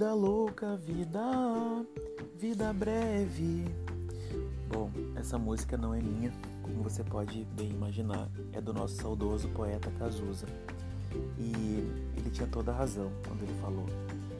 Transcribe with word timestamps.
Vida 0.00 0.14
louca, 0.14 0.76
vida, 0.78 1.20
vida 2.38 2.72
breve. 2.72 3.66
Bom, 4.66 4.90
essa 5.14 5.36
música 5.36 5.76
não 5.76 5.94
é 5.94 6.00
minha, 6.00 6.32
como 6.62 6.82
você 6.82 7.04
pode 7.04 7.44
bem 7.54 7.68
imaginar, 7.68 8.26
é 8.54 8.62
do 8.62 8.72
nosso 8.72 8.94
saudoso 8.94 9.50
poeta 9.50 9.92
Cazuza. 9.98 10.46
E 11.38 11.84
ele 12.16 12.30
tinha 12.32 12.48
toda 12.48 12.72
a 12.72 12.74
razão 12.74 13.12
quando 13.28 13.42
ele 13.42 13.52
falou 13.60 13.84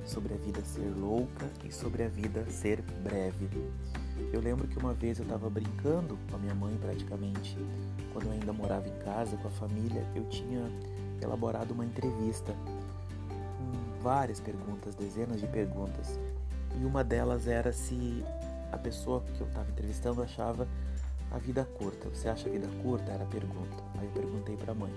sobre 0.07 0.33
a 0.33 0.39
vida 0.39 0.65
ser 0.65 0.89
louca 0.99 1.47
e 1.63 1.71
sobre 1.71 2.05
a 2.05 2.09
vida 2.09 2.43
ser 2.49 2.81
breve. 3.05 3.47
Eu 4.33 4.41
lembro 4.41 4.67
que 4.67 4.79
uma 4.79 4.95
vez 4.95 5.19
eu 5.19 5.25
estava 5.25 5.51
brincando 5.51 6.19
com 6.31 6.37
a 6.37 6.39
minha 6.39 6.55
mãe 6.55 6.75
praticamente, 6.81 7.55
quando 8.15 8.29
eu 8.29 8.33
ainda 8.33 8.55
morava 8.55 8.89
em 8.89 8.99
casa 9.01 9.37
com 9.37 9.49
a 9.49 9.51
família, 9.51 10.07
eu 10.17 10.25
tinha 10.31 10.63
elaborado 11.21 11.75
uma 11.75 11.85
entrevista 11.85 12.57
várias 14.03 14.41
perguntas, 14.41 14.95
dezenas 14.95 15.41
de 15.41 15.47
perguntas. 15.47 16.19
E 16.81 16.85
uma 16.85 17.03
delas 17.03 17.47
era 17.47 17.73
se 17.73 18.25
a 18.73 18.79
pessoa 18.79 19.23
que 19.35 19.41
eu 19.41 19.47
estava 19.47 19.71
entrevistando 19.71 20.23
achava 20.23 20.67
a 21.31 21.39
vida 21.39 21.65
curta. 21.65 22.09
Você 22.09 22.29
acha 22.29 22.49
a 22.49 22.53
vida 22.53 22.69
curta? 22.83 23.11
Era 23.11 23.25
a 23.25 23.27
pergunta. 23.27 23.83
Aí 23.99 24.07
eu 24.07 24.13
perguntei 24.13 24.57
para 24.57 24.73
a 24.73 24.75
mãe. 24.75 24.93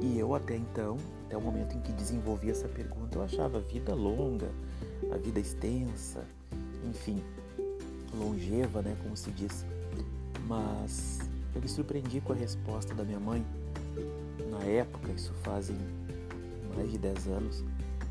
E, 0.00 0.04
e 0.04 0.18
eu 0.18 0.34
até 0.34 0.56
então, 0.56 0.96
até 1.26 1.36
o 1.36 1.40
momento 1.40 1.76
em 1.76 1.80
que 1.80 1.92
desenvolvi 1.92 2.50
essa 2.50 2.68
pergunta, 2.68 3.18
eu 3.18 3.22
achava 3.22 3.58
a 3.58 3.60
vida 3.60 3.94
longa, 3.94 4.48
a 5.12 5.16
vida 5.16 5.40
extensa, 5.40 6.24
enfim, 6.88 7.22
longeva, 8.14 8.82
né, 8.82 8.96
como 9.02 9.16
se 9.16 9.30
diz. 9.30 9.64
Mas 10.46 11.18
eu 11.54 11.60
me 11.60 11.68
surpreendi 11.68 12.20
com 12.20 12.32
a 12.32 12.36
resposta 12.36 12.94
da 12.94 13.02
minha 13.04 13.20
mãe. 13.20 13.44
Na 14.50 14.62
época, 14.64 15.10
isso 15.12 15.32
fazem 15.42 15.76
mais 16.76 16.90
de 16.92 16.98
10 16.98 17.26
anos, 17.28 17.64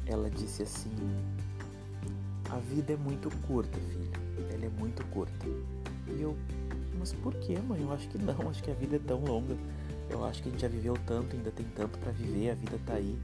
ela 0.06 0.30
disse 0.30 0.64
assim: 0.64 0.92
A 2.50 2.58
vida 2.58 2.94
é 2.94 2.98
muito 2.98 3.30
curta, 3.48 3.78
filho. 3.80 4.12
Ela 4.52 4.66
é 4.66 4.70
muito 4.70 5.06
curta. 5.08 5.46
E 6.08 6.22
eu, 6.22 6.36
mas 6.98 7.14
por 7.14 7.34
que, 7.36 7.58
mãe? 7.60 7.82
Eu 7.82 7.92
acho 7.94 8.08
que 8.10 8.18
não, 8.18 8.50
acho 8.50 8.64
que 8.64 8.72
a 8.72 8.74
vida 8.74 8.96
é 8.96 9.00
tão 9.00 9.24
longa. 9.24 9.56
Eu 10.10 10.24
acho 10.24 10.42
que 10.44 10.50
a 10.50 10.52
gente 10.52 10.62
já 10.62 10.68
viveu 10.68 10.96
tanto, 11.06 11.36
ainda 11.36 11.52
tem 11.52 11.66
tanto 11.76 11.98
para 12.00 12.12
viver, 12.12 12.52
a 12.52 12.56
vida 12.56 12.80
tá 12.86 12.94
aí. 12.94 13.18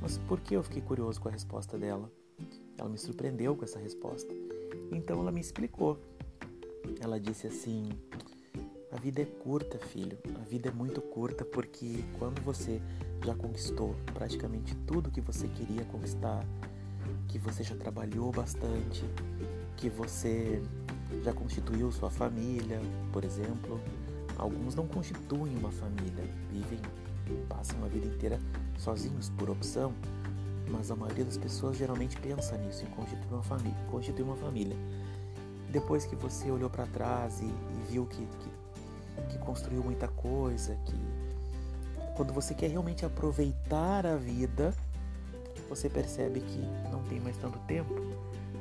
Mas 0.00 0.18
por 0.18 0.40
que 0.40 0.54
eu 0.54 0.62
fiquei 0.62 0.82
curioso 0.82 1.20
com 1.20 1.28
a 1.28 1.32
resposta 1.32 1.76
dela? 1.78 2.10
Ela 2.78 2.88
me 2.88 2.98
surpreendeu 2.98 3.56
com 3.56 3.64
essa 3.64 3.78
resposta. 3.78 4.32
Então 4.90 5.20
ela 5.20 5.32
me 5.32 5.40
explicou. 5.40 5.98
Ela 7.00 7.18
disse 7.18 7.46
assim: 7.46 7.90
A 8.96 8.98
vida 8.98 9.20
é 9.20 9.26
curta, 9.26 9.78
filho. 9.78 10.16
A 10.40 10.44
vida 10.44 10.70
é 10.70 10.72
muito 10.72 11.02
curta 11.02 11.44
porque 11.44 12.02
quando 12.18 12.40
você 12.40 12.80
já 13.22 13.34
conquistou 13.34 13.94
praticamente 14.14 14.74
tudo 14.86 15.10
que 15.10 15.20
você 15.20 15.46
queria 15.48 15.84
conquistar, 15.84 16.42
que 17.28 17.38
você 17.38 17.62
já 17.62 17.76
trabalhou 17.76 18.32
bastante, 18.32 19.04
que 19.76 19.90
você 19.90 20.62
já 21.22 21.34
constituiu 21.34 21.92
sua 21.92 22.08
família, 22.10 22.80
por 23.12 23.22
exemplo. 23.22 23.78
Alguns 24.38 24.74
não 24.74 24.88
constituem 24.88 25.54
uma 25.58 25.70
família, 25.70 26.24
vivem, 26.50 26.80
passam 27.50 27.84
a 27.84 27.88
vida 27.88 28.06
inteira 28.06 28.40
sozinhos 28.78 29.28
por 29.28 29.50
opção, 29.50 29.92
mas 30.70 30.90
a 30.90 30.96
maioria 30.96 31.26
das 31.26 31.36
pessoas 31.36 31.76
geralmente 31.76 32.18
pensa 32.18 32.56
nisso, 32.56 32.82
em 32.82 32.88
constituir 32.88 33.30
uma 33.30 33.42
família. 33.42 33.76
Constituir 33.90 34.24
uma 34.24 34.36
família. 34.36 34.76
Depois 35.70 36.06
que 36.06 36.16
você 36.16 36.50
olhou 36.50 36.70
para 36.70 36.86
trás 36.86 37.42
e, 37.42 37.44
e 37.44 37.92
viu 37.92 38.06
que, 38.06 38.24
que, 38.24 38.65
que, 39.28 39.38
construiu 39.38 39.82
muita 39.82 40.08
coisa, 40.08 40.76
que 40.84 40.94
quando 42.16 42.32
você 42.32 42.54
quer 42.54 42.70
realmente 42.70 43.04
aproveitar 43.04 44.06
a 44.06 44.16
vida, 44.16 44.74
você 45.68 45.88
percebe 45.88 46.40
que 46.40 46.58
não 46.90 47.02
tem 47.04 47.20
mais 47.20 47.36
tanto 47.36 47.58
tempo. 47.60 47.94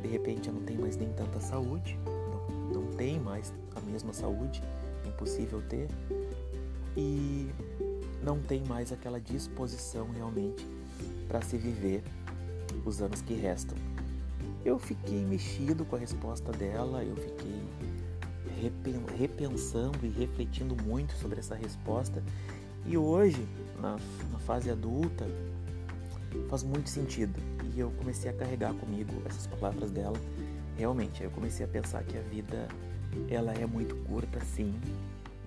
De 0.01 0.07
repente, 0.07 0.51
não 0.51 0.61
tem 0.61 0.77
mais 0.77 0.97
nem 0.97 1.11
tanta 1.13 1.39
saúde, 1.39 1.97
não, 2.05 2.81
não 2.81 2.95
tem 2.95 3.19
mais 3.19 3.53
a 3.75 3.79
mesma 3.81 4.13
saúde, 4.13 4.61
é 5.03 5.07
impossível 5.07 5.61
ter, 5.63 5.89
e 6.95 7.49
não 8.21 8.39
tem 8.39 8.63
mais 8.65 8.91
aquela 8.91 9.19
disposição 9.19 10.09
realmente 10.11 10.67
para 11.27 11.41
se 11.41 11.57
viver 11.57 12.03
os 12.85 13.01
anos 13.01 13.21
que 13.21 13.33
restam. 13.33 13.77
Eu 14.63 14.79
fiquei 14.79 15.23
mexido 15.23 15.85
com 15.85 15.95
a 15.95 15.99
resposta 15.99 16.51
dela, 16.51 17.03
eu 17.03 17.15
fiquei 17.15 17.61
repensando 19.17 19.99
e 20.03 20.09
refletindo 20.09 20.75
muito 20.83 21.13
sobre 21.13 21.39
essa 21.39 21.55
resposta. 21.55 22.23
E 22.85 22.97
hoje, 22.97 23.47
na, 23.81 23.97
na 24.31 24.39
fase 24.39 24.69
adulta, 24.69 25.25
faz 26.49 26.63
muito 26.63 26.89
sentido. 26.89 27.39
E 27.73 27.79
eu 27.79 27.91
comecei 27.91 28.29
a 28.29 28.33
carregar 28.33 28.73
comigo 28.75 29.11
essas 29.25 29.47
palavras 29.47 29.91
dela. 29.91 30.17
Realmente, 30.77 31.23
eu 31.23 31.31
comecei 31.31 31.65
a 31.65 31.69
pensar 31.69 32.03
que 32.03 32.17
a 32.17 32.21
vida 32.21 32.67
ela 33.29 33.53
é 33.53 33.65
muito 33.65 33.95
curta, 34.07 34.39
sim, 34.41 34.73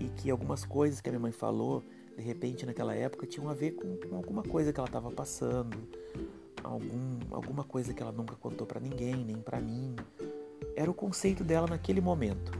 e 0.01 0.05
que 0.05 0.31
algumas 0.31 0.65
coisas 0.65 1.01
que 1.01 1.09
a 1.09 1.13
minha 1.13 1.21
mãe 1.21 1.33
falou 1.33 1.85
de 2.19 2.25
repente 2.25 2.67
naquela 2.67 2.95
época 2.97 3.27
tinham 3.27 3.49
a 3.49 3.55
ver 3.55 3.73
com, 3.73 3.97
com 3.97 4.17
alguma 4.17 4.43
coisa 4.43 4.73
que 4.73 4.81
ela 4.81 4.89
estava 4.89 5.09
passando, 5.09 5.79
algum, 6.65 7.21
alguma 7.31 7.63
coisa 7.63 7.95
que 7.95 8.03
ela 8.03 8.11
nunca 8.11 8.35
contou 8.35 8.67
para 8.67 8.81
ninguém, 8.81 9.25
nem 9.25 9.37
para 9.37 9.61
mim. 9.61 9.95
Era 10.75 10.91
o 10.91 10.95
conceito 10.95 11.45
dela 11.45 11.69
naquele 11.69 12.01
momento. 12.01 12.58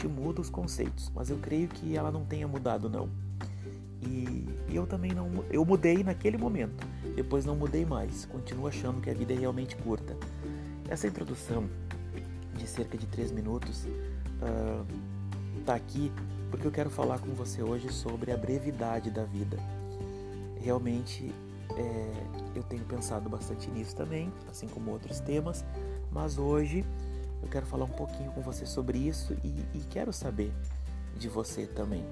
Gente 0.00 0.08
muda 0.08 0.40
os 0.40 0.48
conceitos, 0.48 1.12
mas 1.14 1.28
eu 1.28 1.36
creio 1.36 1.68
que 1.68 1.94
ela 1.94 2.10
não 2.10 2.24
tenha 2.24 2.48
mudado 2.48 2.88
não. 2.88 3.10
E, 4.00 4.48
eu 4.70 4.86
também 4.86 5.12
não, 5.12 5.44
eu 5.50 5.62
mudei 5.62 6.02
naquele 6.02 6.38
momento. 6.38 6.86
Depois 7.14 7.44
não 7.44 7.54
mudei 7.54 7.84
mais. 7.84 8.24
Continuo 8.24 8.66
achando 8.66 8.98
que 9.02 9.10
a 9.10 9.12
vida 9.12 9.34
é 9.34 9.36
realmente 9.36 9.76
curta. 9.76 10.16
Essa 10.88 11.06
introdução 11.06 11.68
de 12.56 12.66
cerca 12.66 12.96
de 12.96 13.06
três 13.08 13.30
minutos 13.30 13.84
uh, 14.40 14.86
aqui 15.70 16.10
porque 16.50 16.66
eu 16.66 16.72
quero 16.72 16.88
falar 16.88 17.18
com 17.18 17.34
você 17.34 17.62
hoje 17.62 17.92
sobre 17.92 18.32
a 18.32 18.38
brevidade 18.38 19.10
da 19.10 19.24
vida. 19.24 19.58
Realmente 20.62 21.30
é, 21.76 22.12
eu 22.54 22.62
tenho 22.62 22.84
pensado 22.84 23.28
bastante 23.28 23.68
nisso 23.70 23.94
também, 23.94 24.32
assim 24.50 24.66
como 24.66 24.92
outros 24.92 25.20
temas, 25.20 25.62
mas 26.10 26.38
hoje 26.38 26.86
eu 27.42 27.48
quero 27.48 27.66
falar 27.66 27.84
um 27.84 27.90
pouquinho 27.90 28.30
com 28.32 28.40
você 28.40 28.66
sobre 28.66 28.98
isso 28.98 29.34
e, 29.44 29.48
e 29.74 29.80
quero 29.90 30.12
saber 30.12 30.52
de 31.16 31.28
você 31.28 31.66
também. 31.66 32.04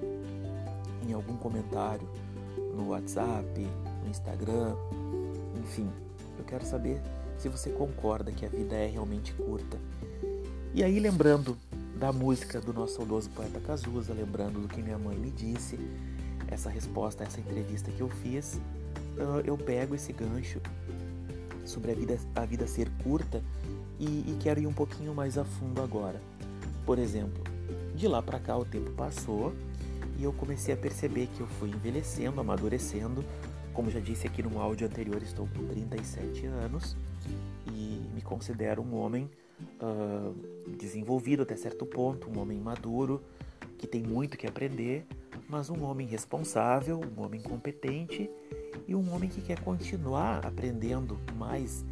Em 1.07 1.13
algum 1.13 1.37
comentário 1.37 2.07
no 2.75 2.89
WhatsApp, 2.89 3.67
no 4.03 4.09
Instagram, 4.09 4.75
enfim, 5.59 5.89
eu 6.37 6.45
quero 6.45 6.65
saber 6.65 7.01
se 7.37 7.49
você 7.49 7.69
concorda 7.69 8.31
que 8.31 8.45
a 8.45 8.49
vida 8.49 8.75
é 8.75 8.87
realmente 8.87 9.33
curta. 9.33 9.77
E 10.73 10.83
aí, 10.83 10.99
lembrando 10.99 11.57
da 11.97 12.13
música 12.13 12.61
do 12.61 12.73
nosso 12.73 12.95
saudoso 12.95 13.29
poeta 13.31 13.59
Cazuza, 13.59 14.13
lembrando 14.13 14.61
do 14.61 14.67
que 14.67 14.81
minha 14.81 14.97
mãe 14.97 15.17
me 15.17 15.31
disse, 15.31 15.77
essa 16.47 16.69
resposta 16.69 17.23
essa 17.23 17.39
entrevista 17.39 17.91
que 17.91 18.01
eu 18.01 18.09
fiz, 18.09 18.59
eu 19.45 19.57
pego 19.57 19.95
esse 19.95 20.13
gancho 20.13 20.61
sobre 21.65 21.91
a 21.91 21.95
vida, 21.95 22.17
a 22.35 22.45
vida 22.45 22.65
ser 22.67 22.89
curta 23.03 23.43
e, 23.99 24.03
e 24.05 24.37
quero 24.39 24.59
ir 24.59 24.67
um 24.67 24.73
pouquinho 24.73 25.13
mais 25.13 25.37
a 25.37 25.43
fundo 25.43 25.81
agora. 25.81 26.21
Por 26.85 26.97
exemplo, 26.97 27.43
de 27.93 28.07
lá 28.07 28.21
para 28.21 28.39
cá 28.39 28.57
o 28.57 28.65
tempo 28.65 28.91
passou 28.91 29.53
e 30.17 30.23
eu 30.23 30.33
comecei 30.33 30.73
a 30.73 30.77
perceber 30.77 31.27
que 31.27 31.41
eu 31.41 31.47
fui 31.47 31.69
envelhecendo, 31.69 32.39
amadurecendo. 32.39 33.23
Como 33.73 33.91
já 33.91 33.99
disse 33.99 34.25
aqui 34.25 34.41
no 34.41 34.59
áudio 34.59 34.87
anterior, 34.87 35.21
estou 35.21 35.47
com 35.47 35.67
37 35.67 36.45
anos 36.45 36.95
e 37.67 38.01
me 38.13 38.21
considero 38.21 38.81
um 38.81 38.95
homem 38.95 39.29
uh, 39.81 40.33
desenvolvido 40.77 41.43
até 41.43 41.55
certo 41.55 41.85
ponto, 41.85 42.29
um 42.29 42.39
homem 42.39 42.59
maduro, 42.59 43.21
que 43.77 43.87
tem 43.87 44.03
muito 44.03 44.37
que 44.37 44.47
aprender, 44.47 45.05
mas 45.47 45.69
um 45.69 45.83
homem 45.83 46.07
responsável, 46.07 46.99
um 46.99 47.21
homem 47.21 47.41
competente 47.41 48.29
e 48.87 48.95
um 48.95 49.13
homem 49.13 49.29
que 49.29 49.41
quer 49.41 49.59
continuar 49.61 50.45
aprendendo 50.45 51.17
mais 51.35 51.85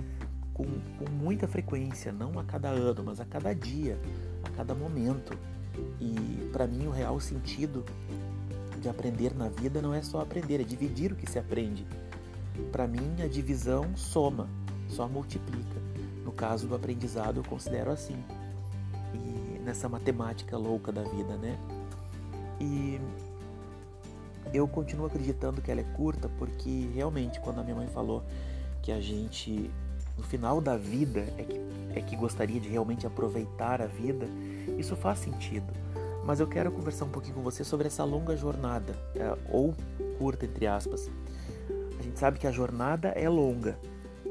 com, 0.57 0.65
com 0.97 1.11
muita 1.11 1.47
frequência, 1.47 2.11
não 2.11 2.39
a 2.39 2.43
cada 2.43 2.69
ano, 2.69 3.03
mas 3.05 3.19
a 3.19 3.25
cada 3.25 3.53
dia, 3.53 3.97
a 4.43 4.49
cada 4.49 4.73
momento. 4.73 5.37
E 6.01 6.49
para 6.51 6.65
mim 6.65 6.87
o 6.87 6.91
real 6.91 7.19
sentido 7.19 7.85
de 8.81 8.89
aprender 8.89 9.35
na 9.35 9.47
vida 9.47 9.81
não 9.81 9.93
é 9.93 10.01
só 10.01 10.19
aprender, 10.19 10.59
é 10.59 10.63
dividir 10.63 11.13
o 11.13 11.15
que 11.15 11.29
se 11.29 11.37
aprende. 11.37 11.85
Para 12.71 12.87
mim 12.87 13.21
a 13.23 13.27
divisão 13.27 13.95
soma, 13.95 14.49
só 14.89 15.07
multiplica. 15.07 15.79
No 16.25 16.31
caso 16.31 16.67
do 16.67 16.75
aprendizado, 16.75 17.37
eu 17.37 17.43
considero 17.43 17.91
assim. 17.91 18.17
E 19.13 19.59
nessa 19.59 19.87
matemática 19.87 20.57
louca 20.57 20.91
da 20.91 21.03
vida, 21.03 21.37
né? 21.37 21.57
E 22.59 22.99
eu 24.53 24.67
continuo 24.67 25.05
acreditando 25.05 25.61
que 25.61 25.69
ela 25.69 25.81
é 25.81 25.95
curta 25.95 26.29
porque 26.39 26.89
realmente 26.93 27.39
quando 27.39 27.59
a 27.59 27.63
minha 27.63 27.75
mãe 27.75 27.87
falou 27.87 28.23
que 28.81 28.91
a 28.91 28.99
gente 28.99 29.69
no 30.17 30.23
final 30.23 30.59
da 30.59 30.75
vida 30.75 31.21
é 31.37 31.43
que, 31.43 31.61
é 31.95 32.01
que 32.01 32.15
gostaria 32.15 32.59
de 32.59 32.67
realmente 32.67 33.05
aproveitar 33.05 33.81
a 33.81 33.85
vida, 33.85 34.25
isso 34.77 34.95
faz 34.95 35.19
sentido. 35.19 35.71
Mas 36.25 36.39
eu 36.39 36.47
quero 36.47 36.71
conversar 36.71 37.05
um 37.05 37.09
pouquinho 37.09 37.35
com 37.35 37.41
você 37.41 37.63
sobre 37.63 37.87
essa 37.87 38.03
longa 38.03 38.35
jornada, 38.35 38.93
é, 39.15 39.37
ou 39.49 39.73
curta 40.17 40.45
entre 40.45 40.67
aspas. 40.67 41.09
A 41.97 42.03
gente 42.03 42.19
sabe 42.19 42.39
que 42.39 42.47
a 42.47 42.51
jornada 42.51 43.09
é 43.09 43.29
longa, 43.29 43.77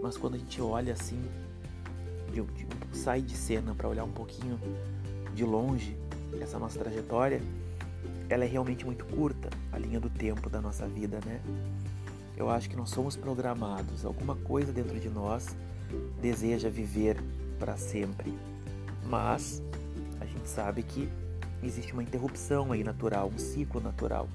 mas 0.02 0.16
quando 0.16 0.34
a 0.34 0.38
gente 0.38 0.60
olha 0.60 0.92
assim, 0.92 1.22
de, 2.32 2.42
de, 2.42 2.98
sai 2.98 3.22
de 3.22 3.36
cena 3.36 3.74
para 3.74 3.88
olhar 3.88 4.04
um 4.04 4.12
pouquinho 4.12 4.60
de 5.34 5.44
longe 5.44 5.96
essa 6.40 6.58
nossa 6.58 6.78
trajetória, 6.78 7.40
ela 8.28 8.44
é 8.44 8.48
realmente 8.48 8.84
muito 8.84 9.04
curta, 9.06 9.48
a 9.72 9.78
linha 9.78 10.00
do 10.00 10.10
tempo 10.10 10.50
da 10.50 10.60
nossa 10.60 10.86
vida, 10.86 11.20
né? 11.24 11.40
Eu 12.36 12.50
acho 12.50 12.68
que 12.68 12.76
nós 12.76 12.90
somos 12.90 13.16
programados, 13.16 14.04
alguma 14.04 14.34
coisa 14.36 14.70
dentro 14.72 14.98
de 15.00 15.08
nós 15.08 15.56
deseja 16.20 16.68
viver 16.68 17.16
para 17.58 17.76
sempre. 17.76 18.34
Mas 19.04 19.62
a 20.20 20.26
gente 20.26 20.48
sabe 20.48 20.82
que 20.82 21.08
existe 21.62 21.92
uma 21.92 22.02
interrupção 22.02 22.72
aí 22.72 22.82
natural, 22.82 23.30
um 23.34 23.38
ciclo 23.38 23.80
natural. 23.80 24.28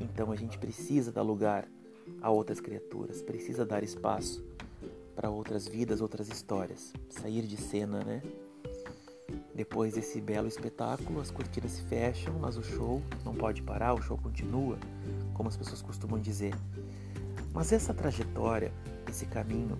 Então 0.00 0.30
a 0.30 0.36
gente 0.36 0.58
precisa 0.58 1.10
dar 1.12 1.22
lugar 1.22 1.68
a 2.20 2.30
outras 2.30 2.60
criaturas, 2.60 3.22
precisa 3.22 3.64
dar 3.64 3.82
espaço 3.82 4.44
para 5.14 5.30
outras 5.30 5.66
vidas, 5.66 6.00
outras 6.00 6.28
histórias, 6.28 6.92
sair 7.08 7.42
de 7.46 7.56
cena, 7.56 8.02
né? 8.04 8.22
Depois 9.54 9.94
desse 9.94 10.20
belo 10.20 10.48
espetáculo, 10.48 11.20
as 11.20 11.30
cortinas 11.30 11.72
se 11.72 11.82
fecham, 11.82 12.34
mas 12.40 12.56
o 12.56 12.62
show 12.62 13.00
não 13.24 13.34
pode 13.34 13.62
parar, 13.62 13.94
o 13.94 14.02
show 14.02 14.18
continua, 14.18 14.76
como 15.32 15.48
as 15.48 15.56
pessoas 15.56 15.80
costumam 15.80 16.18
dizer. 16.18 16.54
Mas 17.52 17.72
essa 17.72 17.94
trajetória, 17.94 18.72
esse 19.08 19.26
caminho, 19.26 19.78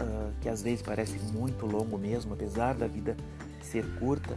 uh, 0.00 0.32
que 0.40 0.48
às 0.48 0.62
vezes 0.62 0.82
parece 0.82 1.18
muito 1.32 1.66
longo 1.66 1.98
mesmo, 1.98 2.34
apesar 2.34 2.74
da 2.74 2.86
vida 2.86 3.16
ser 3.62 3.84
curta, 3.98 4.36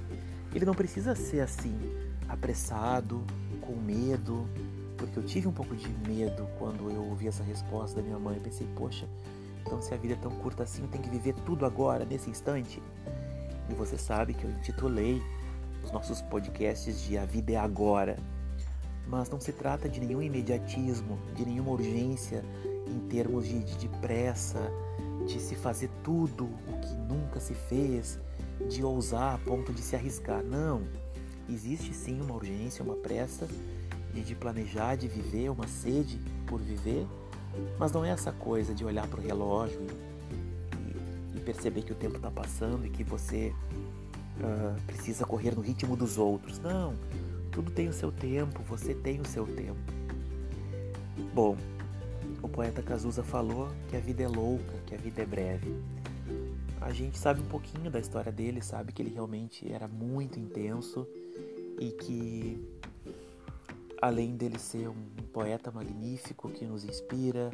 ele 0.54 0.66
não 0.66 0.74
precisa 0.74 1.16
ser 1.16 1.42
assim, 1.42 1.78
apressado, 2.28 3.24
com 3.62 3.76
medo, 3.76 4.48
porque 4.98 5.18
eu 5.18 5.24
tive 5.24 5.48
um 5.48 5.54
pouco 5.54 5.76
de 5.76 5.88
medo 6.08 6.48
quando 6.58 6.90
eu 6.90 7.04
ouvi 7.06 7.28
essa 7.28 7.44
resposta 7.44 7.98
da 7.98 8.02
minha 8.02 8.20
mãe. 8.20 8.36
Eu 8.38 8.42
pensei, 8.42 8.68
poxa, 8.76 9.08
então 9.62 9.82
se 9.82 9.94
a 9.94 9.98
vida 9.98 10.16
é 10.16 10.18
tão 10.18 10.32
curta 10.32 10.64
assim, 10.64 10.82
eu 10.82 10.88
tenho 10.88 11.04
que 11.04 11.10
viver 11.10 11.34
tudo 11.46 11.66
agora, 11.66 12.04
nesse 12.06 12.30
instante? 12.30 12.82
E 13.70 13.74
você 13.74 13.98
sabe 13.98 14.34
que 14.34 14.44
eu 14.44 14.50
intitulei 14.50 15.22
os 15.84 15.92
nossos 15.92 16.22
podcasts 16.22 17.02
de 17.02 17.18
A 17.18 17.26
Vida 17.26 17.54
é 17.54 17.56
Agora. 17.56 18.18
Mas 19.08 19.30
não 19.30 19.40
se 19.40 19.52
trata 19.52 19.88
de 19.88 20.00
nenhum 20.00 20.22
imediatismo, 20.22 21.18
de 21.36 21.46
nenhuma 21.46 21.72
urgência 21.72 22.44
em 22.88 23.00
termos 23.08 23.48
de, 23.48 23.64
de, 23.64 23.78
de 23.78 23.88
pressa, 24.00 24.60
de 25.26 25.40
se 25.40 25.56
fazer 25.56 25.90
tudo 26.04 26.46
o 26.46 26.80
que 26.80 26.94
nunca 27.14 27.40
se 27.40 27.54
fez, 27.54 28.20
de 28.70 28.84
ousar 28.84 29.36
a 29.36 29.38
ponto 29.38 29.74
de 29.74 29.82
se 29.82 29.96
arriscar. 29.96 30.44
Não. 30.44 30.84
Existe 31.48 31.94
sim 31.94 32.22
uma 32.22 32.36
urgência, 32.36 32.84
uma 32.84 32.96
pressa 32.96 33.48
de, 34.14 34.22
de 34.22 34.36
planejar, 34.36 34.96
de 34.96 35.08
viver, 35.08 35.50
uma 35.50 35.68
sede 35.68 36.20
por 36.46 36.60
viver, 36.60 37.08
mas 37.78 37.92
não 37.92 38.06
é 38.06 38.10
essa 38.10 38.32
coisa 38.32 38.74
de 38.74 38.86
olhar 38.86 39.08
para 39.08 39.20
o 39.20 39.24
relógio 39.24 39.82
e, 41.34 41.38
e, 41.38 41.42
perceber 41.42 41.82
que 41.82 41.92
o 41.92 41.96
tempo 41.96 42.18
está 42.18 42.30
passando 42.30 42.86
e 42.86 42.90
que 42.90 43.04
você 43.04 43.54
uh, 44.38 44.82
precisa 44.86 45.26
correr 45.26 45.56
no 45.56 45.62
ritmo 45.62 45.96
dos 45.96 46.18
outros. 46.18 46.60
Não. 46.60 46.94
Tudo 47.52 47.72
tem 47.72 47.88
o 47.88 47.94
seu 47.94 48.12
tempo, 48.12 48.62
você 48.64 48.94
tem 48.94 49.20
o 49.20 49.26
seu 49.26 49.46
tempo. 49.48 49.80
Bom, 51.34 51.58
o 52.42 52.50
poeta 52.50 52.82
Cazuza 52.82 53.24
falou 53.24 53.70
que 53.90 53.96
a 53.96 54.00
vida 54.00 54.24
é 54.24 54.28
louca, 54.28 54.74
que 54.86 54.96
a 54.96 54.98
vida 54.98 55.22
é 55.22 55.26
breve. 55.26 55.76
A 56.82 56.92
gente 56.92 57.18
sabe 57.18 57.42
um 57.42 57.46
pouquinho 57.46 57.92
da 57.92 58.00
história 58.00 58.32
dele, 58.32 58.62
sabe 58.62 58.94
que 58.94 59.02
ele 59.02 59.14
realmente 59.14 59.72
era 59.72 59.88
muito 59.88 60.40
intenso 60.40 61.06
e 61.80 61.92
que 61.92 62.80
além 64.02 64.36
dele 64.36 64.58
ser 64.58 64.88
um 64.88 65.06
poeta 65.34 65.72
magnífico 65.72 66.50
que 66.50 66.66
nos 66.66 66.86
inspira, 66.86 67.52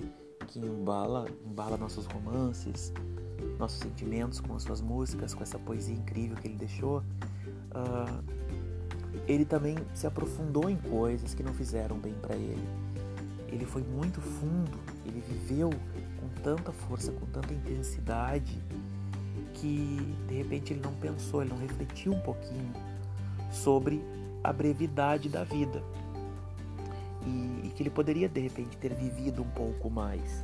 que 0.48 0.60
embala, 0.60 1.28
embala 1.44 1.76
nossos 1.78 2.06
romances, 2.06 2.94
nossos 3.58 3.80
sentimentos 3.80 4.40
com 4.40 4.56
as 4.56 4.64
suas 4.64 4.82
músicas, 4.82 5.34
com 5.34 5.42
essa 5.42 5.58
poesia 5.58 5.96
incrível 5.96 6.38
que 6.38 6.48
ele 6.48 6.58
deixou, 6.58 7.00
uh, 7.00 8.24
ele 9.28 9.46
também 9.46 9.76
se 9.94 10.06
aprofundou 10.06 10.70
em 10.70 10.78
coisas 10.78 11.34
que 11.34 11.42
não 11.42 11.54
fizeram 11.54 11.98
bem 11.98 12.14
para 12.14 12.36
ele. 12.36 12.85
Ele 13.48 13.66
foi 13.66 13.84
muito 13.84 14.22
fundo, 14.22 14.78
ele 15.06 15.22
viveu 15.22 15.70
com 16.20 16.42
tanta 16.42 16.72
força, 16.72 17.12
com 17.12 17.26
tanta 17.28 17.54
intensidade, 17.54 18.62
que 19.54 20.16
de 20.28 20.36
repente 20.36 20.74
ele 20.74 20.82
não 20.82 20.94
pensou, 20.94 21.42
ele 21.42 21.52
não 21.52 21.60
refletiu 21.60 22.14
um 22.14 22.20
pouquinho 22.20 22.74
sobre 23.52 24.04
a 24.44 24.52
brevidade 24.52 25.30
da 25.30 25.44
vida 25.44 25.82
e, 27.26 27.68
e 27.68 27.74
que 27.76 27.82
ele 27.82 27.90
poderia 27.90 28.30
de 28.30 28.40
repente 28.40 28.78
ter 28.78 28.94
vivido 28.94 29.42
um 29.42 29.50
pouco 29.50 29.90
mais, 29.90 30.44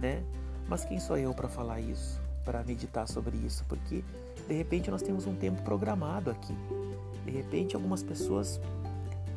né? 0.00 0.22
Mas 0.68 0.84
quem 0.84 0.98
sou 0.98 1.18
eu 1.18 1.34
para 1.34 1.48
falar 1.48 1.80
isso, 1.80 2.20
para 2.44 2.62
meditar 2.64 3.06
sobre 3.08 3.36
isso? 3.36 3.64
Porque 3.68 4.02
de 4.48 4.54
repente 4.54 4.90
nós 4.90 5.02
temos 5.02 5.26
um 5.26 5.34
tempo 5.34 5.60
programado 5.62 6.30
aqui. 6.30 6.54
De 7.24 7.30
repente 7.30 7.76
algumas 7.76 8.02
pessoas 8.02 8.58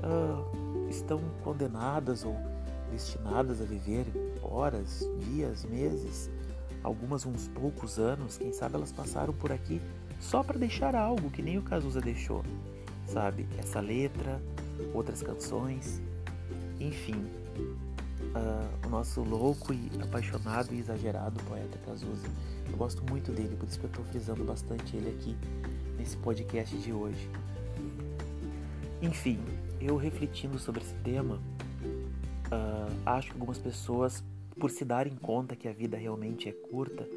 uh, 0.01 0.89
estão 0.89 1.19
condenadas 1.43 2.23
ou 2.23 2.35
destinadas 2.91 3.61
a 3.61 3.65
viver 3.65 4.05
horas, 4.41 5.07
dias, 5.19 5.65
meses, 5.65 6.29
algumas 6.83 7.25
uns 7.25 7.47
poucos 7.47 7.97
anos, 7.97 8.37
quem 8.37 8.53
sabe 8.53 8.75
elas 8.75 8.91
passaram 8.91 9.33
por 9.33 9.51
aqui 9.51 9.81
só 10.19 10.43
para 10.43 10.57
deixar 10.57 10.95
algo 10.95 11.29
que 11.29 11.41
nem 11.41 11.57
o 11.57 11.61
Cazuza 11.61 12.01
deixou, 12.01 12.43
sabe? 13.05 13.47
Essa 13.57 13.79
letra, 13.79 14.41
outras 14.93 15.21
canções, 15.21 16.01
enfim, 16.79 17.25
uh, 18.35 18.87
o 18.87 18.89
nosso 18.89 19.21
louco 19.21 19.73
e 19.73 19.89
apaixonado 20.01 20.73
e 20.73 20.79
exagerado 20.79 21.41
poeta 21.43 21.77
Cazuza. 21.85 22.27
Eu 22.69 22.77
gosto 22.77 23.03
muito 23.09 23.31
dele, 23.31 23.55
por 23.55 23.67
isso 23.67 23.79
que 23.79 23.85
eu 23.85 23.89
estou 23.89 24.05
frisando 24.05 24.43
bastante 24.43 24.95
ele 24.95 25.09
aqui 25.09 25.35
nesse 25.97 26.17
podcast 26.17 26.75
de 26.77 26.91
hoje. 26.91 27.29
Enfim, 29.01 29.39
eu 29.79 29.97
refletindo 29.97 30.57
sobre 30.57 30.81
esse 30.81 30.95
tema, 30.95 31.39
uh, 32.47 32.93
acho 33.05 33.27
que 33.27 33.33
algumas 33.33 33.57
pessoas, 33.57 34.23
por 34.59 34.71
se 34.71 34.85
darem 34.85 35.15
conta 35.15 35.55
que 35.55 35.67
a 35.67 35.73
vida 35.73 35.97
realmente 35.97 36.49
é 36.49 36.51
curta, 36.51 37.07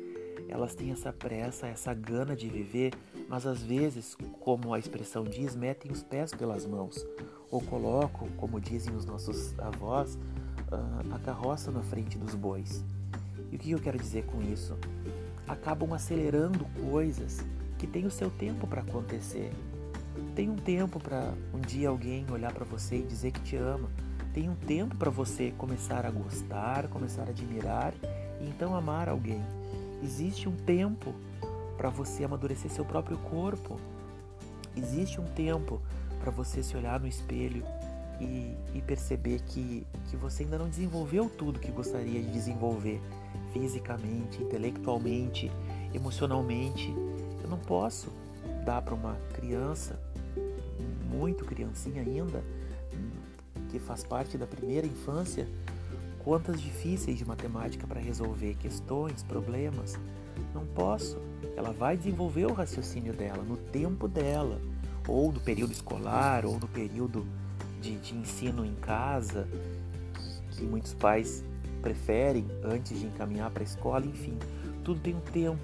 elas 0.48 0.74
têm 0.74 0.90
essa 0.90 1.12
pressa, 1.12 1.66
essa 1.66 1.92
gana 1.92 2.34
de 2.34 2.48
viver, 2.48 2.94
mas 3.28 3.46
às 3.46 3.62
vezes, 3.62 4.16
como 4.40 4.72
a 4.72 4.78
expressão 4.78 5.24
diz, 5.24 5.54
metem 5.54 5.92
os 5.92 6.02
pés 6.02 6.32
pelas 6.32 6.64
mãos 6.64 7.06
ou 7.50 7.60
colocam, 7.60 8.28
como 8.36 8.60
dizem 8.60 8.94
os 8.94 9.04
nossos 9.04 9.58
avós, 9.58 10.18
ah, 10.72 11.02
a 11.14 11.18
carroça 11.18 11.70
na 11.70 11.82
frente 11.82 12.16
dos 12.18 12.34
bois. 12.34 12.84
E 13.50 13.56
o 13.56 13.58
que 13.58 13.70
eu 13.70 13.78
quero 13.78 13.98
dizer 13.98 14.24
com 14.26 14.42
isso? 14.42 14.76
Acabam 15.46 15.92
acelerando 15.92 16.66
coisas 16.90 17.44
que 17.78 17.86
têm 17.86 18.06
o 18.06 18.10
seu 18.10 18.30
tempo 18.30 18.66
para 18.66 18.82
acontecer. 18.82 19.50
Tem 20.34 20.50
um 20.50 20.56
tempo 20.56 20.98
para 20.98 21.32
um 21.54 21.60
dia 21.60 21.88
alguém 21.88 22.26
olhar 22.30 22.52
para 22.52 22.64
você 22.64 22.96
e 22.96 23.02
dizer 23.02 23.32
que 23.32 23.40
te 23.40 23.56
ama. 23.56 23.88
Tem 24.38 24.48
um 24.48 24.54
tempo 24.54 24.94
para 24.94 25.10
você 25.10 25.52
começar 25.58 26.06
a 26.06 26.12
gostar, 26.12 26.86
começar 26.86 27.22
a 27.22 27.30
admirar 27.30 27.92
e 28.40 28.48
então 28.48 28.72
amar 28.72 29.08
alguém. 29.08 29.42
Existe 30.00 30.48
um 30.48 30.54
tempo 30.54 31.12
para 31.76 31.90
você 31.90 32.22
amadurecer 32.22 32.70
seu 32.70 32.84
próprio 32.84 33.18
corpo. 33.18 33.80
Existe 34.76 35.20
um 35.20 35.24
tempo 35.24 35.82
para 36.20 36.30
você 36.30 36.62
se 36.62 36.76
olhar 36.76 37.00
no 37.00 37.08
espelho 37.08 37.64
e, 38.20 38.54
e, 38.76 38.82
perceber 38.86 39.40
que, 39.40 39.84
que 40.08 40.16
você 40.16 40.44
ainda 40.44 40.56
não 40.56 40.68
desenvolveu 40.68 41.28
tudo 41.28 41.58
que 41.58 41.72
gostaria 41.72 42.22
de 42.22 42.30
desenvolver 42.30 43.00
fisicamente, 43.52 44.40
intelectualmente, 44.40 45.50
emocionalmente. 45.92 46.94
Eu 47.42 47.50
não 47.50 47.58
posso 47.58 48.12
dar 48.64 48.82
para 48.82 48.94
uma 48.94 49.16
criança, 49.34 49.98
muito 51.10 51.44
criancinha 51.44 52.02
ainda, 52.02 52.40
que 53.70 53.78
faz 53.78 54.04
parte 54.04 54.36
da 54.36 54.46
primeira 54.46 54.86
infância, 54.86 55.48
contas 56.24 56.60
difíceis 56.60 57.18
de 57.18 57.24
matemática 57.24 57.86
para 57.86 58.00
resolver 58.00 58.54
questões, 58.54 59.22
problemas. 59.22 59.98
Não 60.54 60.66
posso. 60.66 61.18
Ela 61.56 61.72
vai 61.72 61.96
desenvolver 61.96 62.46
o 62.46 62.52
raciocínio 62.52 63.12
dela 63.12 63.42
no 63.42 63.56
tempo 63.56 64.06
dela 64.06 64.60
ou 65.08 65.32
no 65.32 65.40
período 65.40 65.72
escolar, 65.72 66.44
ou 66.44 66.58
no 66.60 66.68
período 66.68 67.26
de, 67.80 67.96
de 67.98 68.14
ensino 68.14 68.64
em 68.64 68.74
casa, 68.74 69.48
que 70.50 70.62
muitos 70.64 70.92
pais 70.92 71.42
preferem 71.80 72.46
antes 72.62 72.98
de 72.98 73.06
encaminhar 73.06 73.50
para 73.50 73.62
a 73.62 73.64
escola, 73.64 74.04
enfim, 74.04 74.36
tudo 74.84 75.00
tem 75.00 75.14
um 75.14 75.20
tempo. 75.20 75.58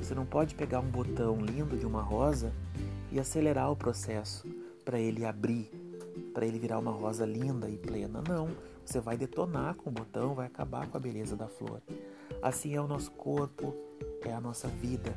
Você 0.00 0.14
não 0.14 0.26
pode 0.26 0.54
pegar 0.54 0.80
um 0.80 0.90
botão 0.90 1.36
lindo 1.40 1.76
de 1.76 1.86
uma 1.86 2.02
rosa 2.02 2.52
e 3.12 3.20
acelerar 3.20 3.70
o 3.70 3.76
processo 3.76 4.44
para 4.84 4.98
ele 4.98 5.24
abrir, 5.24 5.70
para 6.34 6.44
ele 6.44 6.58
virar 6.58 6.78
uma 6.78 6.90
rosa 6.90 7.24
linda 7.24 7.70
e 7.70 7.78
plena. 7.78 8.22
Não, 8.28 8.48
você 8.84 9.00
vai 9.00 9.16
detonar 9.16 9.76
com 9.76 9.88
o 9.88 9.92
botão, 9.92 10.34
vai 10.34 10.46
acabar 10.46 10.86
com 10.88 10.98
a 10.98 11.00
beleza 11.00 11.34
da 11.36 11.48
flor. 11.48 11.80
Assim 12.42 12.74
é 12.74 12.80
o 12.80 12.86
nosso 12.86 13.10
corpo, 13.12 13.74
é 14.22 14.32
a 14.32 14.40
nossa 14.40 14.68
vida, 14.68 15.16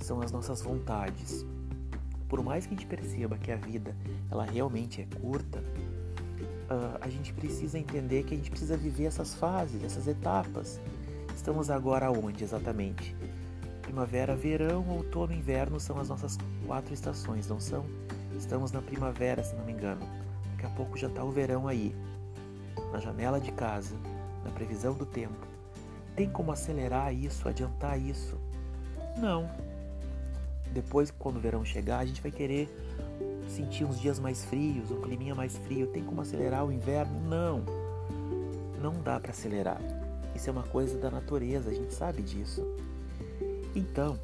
são 0.00 0.20
as 0.20 0.32
nossas 0.32 0.62
vontades 0.62 1.46
por 2.28 2.42
mais 2.42 2.66
que 2.66 2.74
a 2.74 2.76
gente 2.76 2.86
perceba 2.88 3.38
que 3.38 3.52
a 3.52 3.56
vida 3.56 3.94
ela 4.28 4.44
realmente 4.44 5.00
é 5.00 5.06
curta, 5.20 5.60
uh, 5.60 6.98
a 7.00 7.08
gente 7.08 7.32
precisa 7.32 7.78
entender 7.78 8.24
que 8.24 8.34
a 8.34 8.36
gente 8.36 8.50
precisa 8.50 8.76
viver 8.76 9.04
essas 9.04 9.34
fases, 9.34 9.84
essas 9.84 10.08
etapas 10.08 10.80
Estamos 11.34 11.68
agora 11.68 12.10
onde 12.10 12.42
exatamente? 12.42 13.14
Primavera, 13.82 14.34
verão, 14.34 14.88
outono 14.88 15.32
inverno 15.32 15.78
são 15.78 15.98
as 15.98 16.08
nossas 16.08 16.38
quatro 16.66 16.94
estações, 16.94 17.48
não 17.48 17.60
são? 17.60 17.84
Estamos 18.36 18.72
na 18.72 18.80
primavera, 18.80 19.44
se 19.44 19.54
não 19.54 19.64
me 19.64 19.72
engano. 19.72 20.00
Daqui 20.64 20.72
a 20.72 20.76
pouco 20.76 20.96
já 20.96 21.08
está 21.08 21.22
o 21.22 21.30
verão 21.30 21.68
aí. 21.68 21.94
Na 22.90 22.98
janela 22.98 23.38
de 23.38 23.52
casa, 23.52 23.94
na 24.42 24.50
previsão 24.50 24.94
do 24.94 25.04
tempo. 25.04 25.46
Tem 26.16 26.28
como 26.30 26.52
acelerar 26.52 27.14
isso, 27.14 27.46
adiantar 27.46 28.00
isso? 28.00 28.38
Não. 29.18 29.46
Depois, 30.72 31.10
quando 31.10 31.36
o 31.36 31.40
verão 31.40 31.64
chegar, 31.66 31.98
a 31.98 32.06
gente 32.06 32.22
vai 32.22 32.30
querer 32.30 32.68
sentir 33.46 33.84
uns 33.84 34.00
dias 34.00 34.18
mais 34.18 34.42
frios, 34.46 34.90
um 34.90 35.02
climinha 35.02 35.34
mais 35.34 35.54
frio. 35.58 35.86
Tem 35.88 36.02
como 36.02 36.22
acelerar 36.22 36.64
o 36.64 36.72
inverno? 36.72 37.20
Não. 37.28 37.62
Não 38.80 39.02
dá 39.02 39.20
para 39.20 39.32
acelerar. 39.32 39.80
Isso 40.34 40.48
é 40.48 40.52
uma 40.52 40.62
coisa 40.62 40.98
da 40.98 41.10
natureza, 41.10 41.68
a 41.68 41.74
gente 41.74 41.92
sabe 41.92 42.22
disso. 42.22 42.66
Então, 43.76 44.18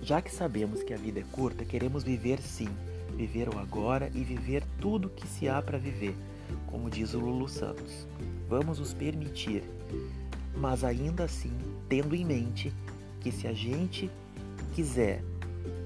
já 0.00 0.22
que 0.22 0.32
sabemos 0.32 0.84
que 0.84 0.94
a 0.94 0.96
vida 0.96 1.18
é 1.18 1.24
curta, 1.32 1.64
queremos 1.64 2.04
viver 2.04 2.40
sim, 2.40 2.68
viver 3.16 3.48
o 3.48 3.58
agora 3.58 4.10
e 4.14 4.22
viver 4.22 4.64
tudo 4.80 5.08
que 5.08 5.26
se 5.26 5.48
há 5.48 5.60
para 5.60 5.78
viver, 5.78 6.14
como 6.66 6.90
diz 6.90 7.14
o 7.14 7.20
Lulu 7.20 7.48
Santos. 7.48 8.06
Vamos 8.48 8.78
nos 8.78 8.92
permitir, 8.92 9.62
mas 10.56 10.84
ainda 10.84 11.24
assim 11.24 11.52
tendo 11.88 12.14
em 12.14 12.24
mente 12.24 12.72
que 13.20 13.30
se 13.30 13.46
a 13.46 13.52
gente 13.52 14.10
quiser 14.74 15.22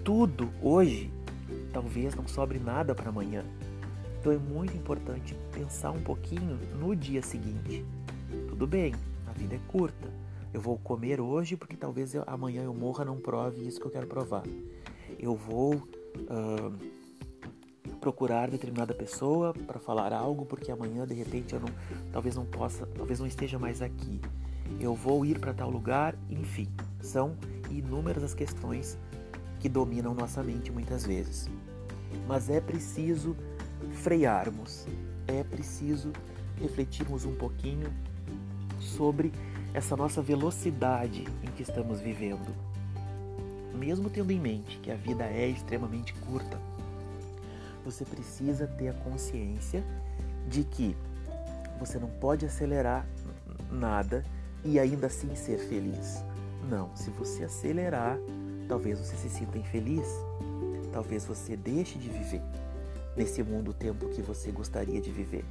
tudo 0.05 0.51
hoje, 0.63 1.11
talvez 1.73 2.15
não 2.15 2.27
sobre 2.27 2.59
nada 2.59 2.95
para 2.95 3.09
amanhã. 3.09 3.45
Então 4.21 4.33
é 4.33 4.39
muito 4.39 4.77
importante 4.77 5.37
pensar 5.53 5.91
um 5.91 6.03
pouquinho 6.03 6.59
no 6.81 6.97
dia 6.97 7.23
seguinte. 7.23 7.85
Tudo 8.49 8.67
bem, 8.67 8.95
a 9.27 9.33
vida 9.33 9.55
é 9.55 9.61
curta. 9.69 10.09
Eu 10.53 10.61
vou 10.61 10.79
comer 10.79 11.21
hoje 11.21 11.57
porque 11.57 11.77
talvez 11.77 12.15
eu, 12.15 12.25
amanhã 12.27 12.63
eu 12.63 12.73
morra 12.73 13.05
não 13.05 13.19
prove 13.19 13.67
isso 13.67 13.79
que 13.79 13.87
eu 13.87 13.91
quero 13.91 14.07
provar. 14.07 14.43
Eu 15.19 15.37
vou 15.37 15.75
uh, 15.75 16.96
procurar 18.07 18.49
determinada 18.49 18.95
pessoa 18.95 19.53
para 19.53 19.81
falar 19.81 20.13
algo 20.13 20.47
porque 20.47 20.71
amanhã 20.71 21.05
de 21.05 21.13
repente 21.13 21.55
eu 21.55 21.59
não, 21.59 21.69
talvez 22.13 22.37
não 22.37 22.47
possa, 22.47 22.87
talvez 22.87 23.19
não 23.19 23.27
esteja 23.27 23.59
mais 23.59 23.83
aqui. 23.83 24.21
Eu 24.79 24.95
vou 24.95 25.27
ir 25.27 25.41
para 25.41 25.53
tal 25.53 25.69
lugar, 25.69 26.15
enfim, 26.31 26.69
são 27.01 27.37
inúmeras 27.69 28.23
as 28.23 28.33
questões 28.33 28.97
que 29.59 29.69
dominam 29.69 30.15
nossa 30.15 30.41
mente 30.41 30.71
muitas 30.71 31.05
vezes. 31.05 31.51
Mas 32.29 32.49
é 32.49 32.61
preciso 32.61 33.37
frearmos, 33.91 34.87
é 35.27 35.43
preciso 35.43 36.13
refletirmos 36.61 37.25
um 37.25 37.35
pouquinho 37.35 37.93
sobre 38.79 39.33
essa 39.75 39.97
nossa 39.97 40.23
velocidade 40.23 41.25
em 41.43 41.51
que 41.51 41.65
estamos 41.65 42.01
vivendo. 42.01 42.55
Mesmo 43.75 44.09
tendo 44.09 44.31
em 44.31 44.39
mente 44.39 44.79
que 44.79 44.93
a 44.93 44.97
vida 44.97 45.25
é 45.25 45.49
extremamente 45.49 46.15
curta, 46.15 46.57
você 47.87 48.05
precisa 48.05 48.67
ter 48.67 48.89
a 48.89 48.93
consciência 48.93 49.83
de 50.47 50.63
que 50.63 50.97
você 51.79 51.99
não 51.99 52.09
pode 52.09 52.45
acelerar 52.45 53.07
nada 53.71 54.23
e 54.65 54.79
ainda 54.79 55.07
assim 55.07 55.35
ser 55.35 55.59
feliz. 55.59 56.23
Não, 56.69 56.95
se 56.95 57.11
você 57.11 57.45
acelerar, 57.45 58.19
Talvez 58.69 58.99
você 58.99 59.17
se 59.17 59.29
sinta 59.29 59.59
infeliz, 59.59 60.09
talvez 60.93 61.25
você 61.25 61.57
deixe 61.57 61.99
de 61.99 62.09
viver 62.09 62.43
nesse 63.17 63.43
mundo 63.43 63.71
o 63.71 63.75
tempo 63.75 64.09
que 64.09 64.21
você 64.21 64.51
gostaria 64.51 65.01
de 65.01 65.11
viver. 65.13 65.45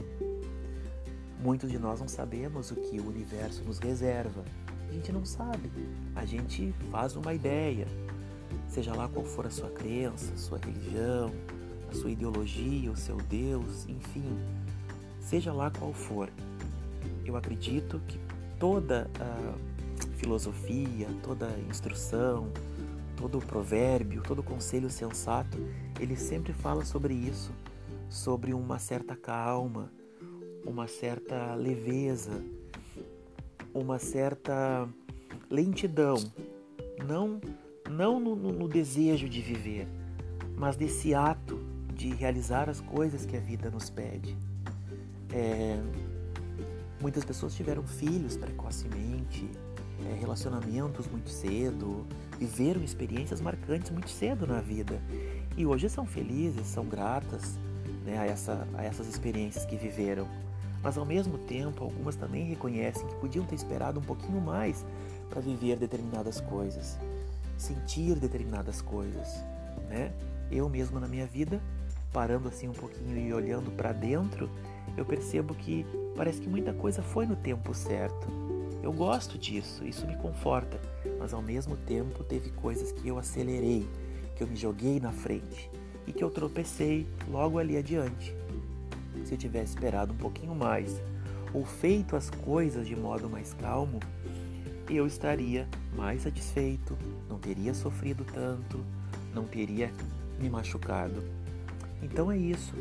Muitos 1.42 1.72
de 1.72 1.80
nós 1.80 2.00
não 2.00 2.08
sabemos 2.08 2.72
o 2.72 2.76
que 2.76 3.00
o 3.00 3.08
universo 3.08 3.64
nos 3.64 3.80
reserva. 3.80 4.44
A 4.90 4.92
gente 4.92 5.12
não 5.12 5.24
sabe. 5.24 5.72
A 6.16 6.26
gente 6.26 6.74
faz 6.92 7.16
uma 7.16 7.34
ideia, 7.34 7.88
seja 8.68 8.94
lá 8.94 9.08
qual 9.08 9.26
for 9.26 9.48
a 9.48 9.50
sua 9.50 9.70
crença, 9.70 10.36
sua 10.36 10.58
religião, 10.58 11.32
sua 11.96 12.12
ideologia, 12.12 12.92
o 12.92 12.96
seu 12.96 13.18
Deus, 13.18 13.88
enfim, 13.88 14.38
seja 15.20 15.52
lá 15.52 15.72
qual 15.72 15.94
for. 15.94 16.30
Eu 17.26 17.36
acredito 17.36 18.00
que 18.08 18.20
toda 18.60 19.10
a 19.20 20.16
filosofia, 20.18 21.08
toda 21.24 21.48
a 21.48 21.60
instrução, 21.70 22.52
todo 23.16 23.40
provérbio, 23.40 24.22
todo 24.22 24.44
conselho 24.44 24.90
sensato, 24.90 25.58
ele 26.00 26.16
sempre 26.16 26.54
fala 26.54 26.86
sobre 26.86 27.14
isso, 27.14 27.52
sobre 28.10 28.54
uma 28.54 28.78
certa 28.78 29.16
calma, 29.16 29.92
uma 30.66 30.88
certa 30.88 31.56
leveza, 31.56 32.44
uma 33.74 34.00
certa 34.00 34.88
lentidão, 35.50 36.18
não 37.08 37.40
não 37.90 38.20
no, 38.20 38.36
no, 38.36 38.68
desejo 38.68 39.30
de 39.30 39.42
viver, 39.42 39.88
mas 40.58 40.76
desse 40.76 41.14
ato 41.14 41.60
de 42.06 42.14
realizar 42.14 42.70
as 42.70 42.80
coisas 42.80 43.26
que 43.26 43.36
a 43.36 43.40
vida 43.40 43.72
nos 43.72 43.90
pede. 43.90 44.38
É, 45.34 45.82
muitas 47.02 47.26
pessoas 47.26 47.56
tiveram 47.56 47.82
filhos 47.82 48.38
precocemente, 48.38 49.50
é, 50.06 50.20
relacionamentos 50.20 51.08
muito 51.08 51.32
cedo, 51.32 52.06
viveram 52.38 52.84
experiências 52.84 53.42
marcantes 53.42 53.90
muito 53.90 54.10
cedo 54.10 54.46
na 54.46 54.62
vida 54.62 55.02
e 55.58 55.66
hoje 55.66 55.90
são 55.90 56.06
felizes, 56.06 56.68
são 56.68 56.86
gratas 56.86 57.58
né, 58.06 58.20
a, 58.20 58.26
essa, 58.26 58.68
a 58.76 58.84
essas 58.84 59.08
experiências 59.08 59.66
que 59.66 59.76
viveram. 59.76 60.28
Mas 60.84 61.00
ao 61.00 61.06
mesmo 61.06 61.40
tempo, 61.40 61.84
algumas 61.84 62.16
também 62.16 62.46
reconhecem 62.46 63.08
que 63.08 63.16
podiam 63.16 63.44
ter 63.46 63.56
esperado 63.56 64.00
um 64.00 64.04
pouquinho 64.04 64.40
mais 64.40 64.86
para 65.28 65.42
viver 65.42 65.78
determinadas 65.78 66.40
coisas, 66.40 67.00
sentir 67.58 68.14
determinadas 68.20 68.80
coisas, 68.80 69.44
né? 69.90 70.14
Eu 70.52 70.70
mesmo 70.70 71.00
na 71.00 71.08
minha 71.08 71.26
vida, 71.26 71.60
parando 72.16 72.48
assim 72.48 72.70
um 72.70 72.74
pouquinho 72.74 73.18
e 73.18 73.34
olhando 73.34 73.70
para 73.76 73.92
dentro, 73.92 74.50
eu 74.96 75.04
percebo 75.04 75.54
que 75.54 75.86
parece 76.16 76.40
que 76.40 76.48
muita 76.48 76.74
coisa 76.74 77.02
foi 77.02 77.26
no 77.26 77.36
tempo 77.36 77.74
certo 77.74 78.46
eu 78.86 78.94
gosto 78.94 79.36
disso, 79.36 79.84
isso 79.84 80.06
me 80.06 80.16
conforta, 80.16 80.80
mas 81.18 81.34
ao 81.34 81.42
mesmo 81.42 81.76
tempo 81.76 82.24
teve 82.24 82.52
coisas 82.52 82.92
que 82.92 83.08
eu 83.08 83.18
acelerei, 83.18 83.90
que 84.36 84.44
eu 84.44 84.48
me 84.48 84.56
joguei 84.56 85.00
na 85.00 85.12
frente 85.12 85.72
e 86.06 86.14
que 86.14 86.24
eu 86.24 86.30
tropecei 86.30 87.08
logo 87.28 87.58
ali 87.58 87.78
adiante. 87.78 88.32
Se 89.24 89.34
eu 89.34 89.40
tivesse 89.40 89.74
esperado 89.74 90.14
um 90.14 90.18
pouquinho 90.18 90.54
mais 90.54 91.02
ou 91.52 91.66
feito 91.66 92.16
as 92.16 92.30
coisas 92.30 92.86
de 92.86 92.96
modo 92.96 93.28
mais 93.28 93.56
calmo, 93.56 94.00
eu 94.88 95.08
estaria 95.08 95.68
mais 95.96 96.22
satisfeito, 96.22 96.96
não 97.28 97.40
teria 97.40 97.74
sofrido 97.74 98.24
tanto, 98.24 98.86
não 99.34 99.46
teria 99.46 99.92
me 100.40 100.48
machucado. 100.48 101.24
Então 102.06 102.32
é 102.32 102.38
isso. 102.38 102.76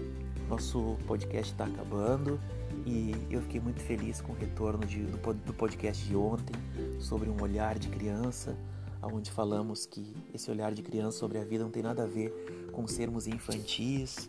Nosso 0.50 0.98
podcast 1.06 1.50
está 1.50 1.64
acabando. 1.64 2.38
E 2.84 3.14
eu 3.30 3.40
fiquei 3.40 3.58
muito 3.58 3.80
feliz 3.80 4.20
com 4.20 4.32
o 4.32 4.36
retorno 4.36 4.84
de, 4.84 5.02
do, 5.02 5.34
do 5.34 5.54
podcast 5.54 6.06
de 6.06 6.14
ontem 6.14 6.54
sobre 7.00 7.30
um 7.30 7.40
olhar 7.40 7.78
de 7.78 7.88
criança, 7.88 8.54
onde 9.02 9.30
falamos 9.30 9.86
que 9.86 10.14
esse 10.34 10.50
olhar 10.50 10.74
de 10.74 10.82
criança 10.82 11.18
sobre 11.18 11.38
a 11.38 11.44
vida 11.44 11.64
não 11.64 11.70
tem 11.70 11.82
nada 11.82 12.02
a 12.02 12.06
ver 12.06 12.68
com 12.70 12.86
sermos 12.86 13.26
infantis, 13.26 14.28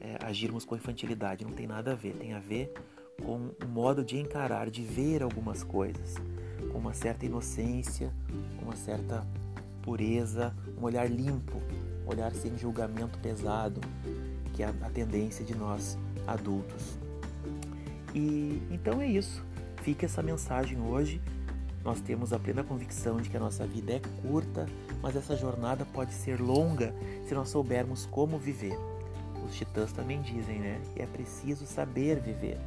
é, 0.00 0.18
agirmos 0.24 0.64
com 0.64 0.74
infantilidade, 0.74 1.44
não 1.44 1.52
tem 1.52 1.68
nada 1.68 1.92
a 1.92 1.94
ver, 1.94 2.14
tem 2.14 2.32
a 2.32 2.40
ver 2.40 2.72
com 3.22 3.50
o 3.64 3.68
modo 3.68 4.04
de 4.04 4.18
encarar, 4.18 4.70
de 4.70 4.82
ver 4.82 5.22
algumas 5.22 5.62
coisas, 5.62 6.16
com 6.72 6.78
uma 6.78 6.94
certa 6.94 7.24
inocência, 7.24 8.12
uma 8.60 8.74
certa 8.74 9.24
pureza, 9.82 10.52
um 10.76 10.82
olhar 10.82 11.08
limpo, 11.08 11.60
um 12.04 12.10
olhar 12.10 12.34
sem 12.34 12.56
julgamento 12.56 13.18
pesado, 13.18 13.80
que 14.52 14.62
é 14.62 14.66
a, 14.66 14.90
tendência 14.90 15.44
de 15.44 15.54
nós 15.54 15.98
adultos. 16.26 16.98
E 18.14 18.62
então 18.70 19.00
é 19.00 19.06
isso. 19.06 19.44
Fica 19.82 20.06
essa 20.06 20.22
mensagem 20.22 20.80
hoje. 20.80 21.20
Nós 21.84 22.00
temos 22.00 22.32
a 22.32 22.38
plena 22.38 22.62
convicção 22.62 23.20
de 23.20 23.28
que 23.28 23.36
a 23.36 23.40
nossa 23.40 23.66
vida 23.66 23.94
é 23.94 24.00
curta, 24.20 24.66
mas 25.02 25.16
essa 25.16 25.36
jornada 25.36 25.84
pode 25.84 26.14
ser 26.14 26.40
longa 26.40 26.94
se 27.26 27.34
nós 27.34 27.48
soubermos 27.48 28.06
como 28.06 28.38
viver. 28.38 28.78
Os 29.44 29.56
titãs 29.56 29.92
também 29.92 30.22
dizem, 30.22 30.60
né? 30.60 30.80
Que 30.94 31.02
é 31.02 31.06
preciso 31.06 31.66
saber 31.66 32.20
viver. 32.20 32.58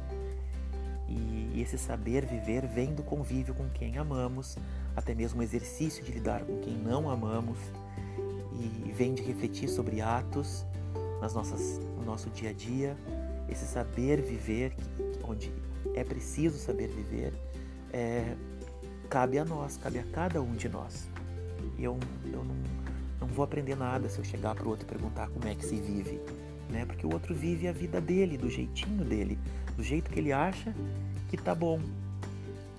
E 1.08 1.62
esse 1.62 1.78
saber 1.78 2.26
viver 2.26 2.66
vem 2.66 2.94
do 2.94 3.02
convívio 3.02 3.54
com 3.54 3.68
quem 3.70 3.96
amamos, 3.96 4.58
até 4.94 5.14
mesmo 5.14 5.40
o 5.40 5.42
exercício 5.42 6.04
de 6.04 6.12
lidar 6.12 6.42
com 6.44 6.58
quem 6.58 6.76
não 6.76 7.08
amamos, 7.08 7.58
e 8.58 8.92
vem 8.92 9.14
de 9.14 9.22
refletir 9.22 9.68
sobre 9.68 10.00
atos 10.00 10.66
nas 11.20 11.34
nossas, 11.34 11.78
no 11.96 12.04
nosso 12.04 12.30
dia 12.30 12.50
a 12.50 12.52
dia, 12.52 12.96
esse 13.48 13.64
saber 13.66 14.20
viver, 14.20 14.74
onde 15.24 15.52
é 15.94 16.04
preciso 16.04 16.58
saber 16.58 16.88
viver, 16.88 17.32
é, 17.92 18.34
cabe 19.08 19.38
a 19.38 19.44
nós, 19.44 19.76
cabe 19.76 19.98
a 19.98 20.04
cada 20.04 20.42
um 20.42 20.52
de 20.52 20.68
nós. 20.68 21.08
Eu, 21.78 21.98
eu 22.24 22.44
não, 22.44 22.56
não 23.20 23.26
vou 23.28 23.44
aprender 23.44 23.76
nada 23.76 24.08
se 24.08 24.18
eu 24.18 24.24
chegar 24.24 24.54
para 24.54 24.64
o 24.64 24.68
outro 24.68 24.86
e 24.86 24.88
perguntar 24.88 25.28
como 25.28 25.46
é 25.46 25.54
que 25.54 25.64
se 25.64 25.76
vive, 25.76 26.20
né? 26.70 26.84
Porque 26.84 27.06
o 27.06 27.12
outro 27.12 27.34
vive 27.34 27.68
a 27.68 27.72
vida 27.72 28.00
dele, 28.00 28.36
do 28.36 28.50
jeitinho 28.50 29.04
dele, 29.04 29.38
do 29.76 29.82
jeito 29.82 30.10
que 30.10 30.18
ele 30.18 30.32
acha 30.32 30.74
que 31.28 31.36
tá 31.36 31.54
bom. 31.54 31.80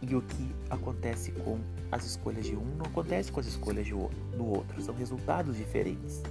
E 0.01 0.15
o 0.15 0.22
que 0.22 0.56
acontece 0.70 1.32
com 1.32 1.60
as 1.91 2.06
escolhas 2.06 2.46
de 2.46 2.56
um 2.56 2.65
não 2.77 2.86
acontece 2.86 3.32
com 3.32 3.39
as 3.39 3.48
escolhas 3.48 3.88
do 3.88 4.46
outro, 4.46 4.79
são 4.82 4.94
resultados 4.94 5.58
diferentes. 5.58 6.22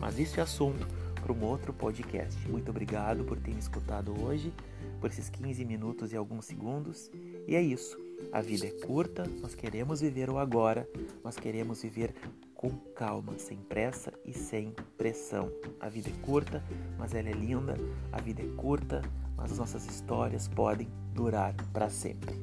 Mas 0.00 0.18
isso 0.18 0.40
é 0.40 0.42
assunto 0.42 0.86
para 1.30 1.32
um 1.32 1.48
outro 1.48 1.72
podcast. 1.72 2.48
Muito 2.48 2.70
obrigado 2.70 3.24
por 3.24 3.38
ter 3.38 3.52
me 3.52 3.60
escutado 3.60 4.12
hoje, 4.20 4.52
por 5.00 5.10
esses 5.10 5.28
15 5.28 5.64
minutos 5.64 6.12
e 6.12 6.16
alguns 6.16 6.44
segundos. 6.44 7.10
E 7.46 7.54
é 7.54 7.62
isso. 7.62 7.96
A 8.32 8.40
vida 8.40 8.66
é 8.66 8.70
curta, 8.70 9.24
nós 9.40 9.54
queremos 9.54 10.00
viver 10.00 10.28
o 10.28 10.38
agora, 10.38 10.88
nós 11.22 11.36
queremos 11.36 11.82
viver 11.82 12.12
com 12.54 12.70
calma, 12.94 13.38
sem 13.38 13.58
pressa 13.58 14.12
e 14.24 14.32
sem 14.32 14.74
pressão. 14.98 15.52
A 15.78 15.88
vida 15.88 16.10
é 16.10 16.26
curta, 16.26 16.62
mas 16.98 17.14
ela 17.14 17.28
é 17.28 17.32
linda. 17.32 17.76
A 18.12 18.20
vida 18.20 18.42
é 18.42 18.48
curta, 18.56 19.00
mas 19.36 19.52
as 19.52 19.58
nossas 19.58 19.86
histórias 19.86 20.48
podem 20.48 20.88
durar 21.14 21.54
para 21.72 21.88
sempre. 21.88 22.34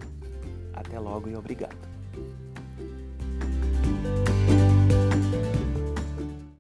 Até 0.74 0.98
logo 0.98 1.29
e 1.29 1.36
obrigado. 1.36 1.77